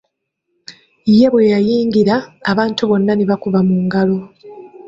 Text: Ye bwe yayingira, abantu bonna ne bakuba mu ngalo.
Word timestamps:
Ye 1.19 1.27
bwe 1.31 1.43
yayingira, 1.53 2.15
abantu 2.51 2.81
bonna 2.89 3.13
ne 3.15 3.25
bakuba 3.29 3.59
mu 3.67 3.75
ngalo. 3.85 4.17